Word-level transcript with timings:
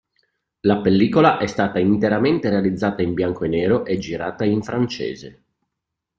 La 0.61 0.81
pellicola 0.81 1.37
è 1.37 1.45
stata 1.45 1.77
interamente 1.77 2.49
realizzata 2.49 3.03
in 3.03 3.13
bianco 3.13 3.43
e 3.45 3.49
nero 3.49 3.85
e 3.85 3.99
girata 3.99 4.43
in 4.45 4.63
francese. 4.63 5.43